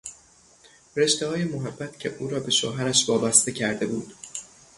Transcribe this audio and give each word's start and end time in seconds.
رشتههای 0.95 1.43
محبت 1.43 1.99
که 1.99 2.15
او 2.19 2.29
را 2.29 2.39
به 2.39 2.51
شوهرش 2.51 3.09
وابسته 3.09 3.51
کرده 3.51 3.87
بود 3.87 4.13